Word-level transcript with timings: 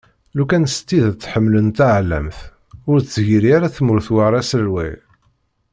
Lukan 0.37 0.63
s 0.73 0.75
tidet 0.87 1.27
ḥemmlen 1.31 1.67
taɛellamt, 1.77 2.39
ur 2.91 2.97
d-tgerri 2.99 3.51
ara 3.57 3.73
tmurt 3.75 4.07
war 4.15 4.33
aselway. 4.41 4.93